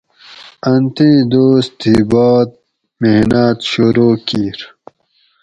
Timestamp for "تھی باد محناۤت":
1.79-3.57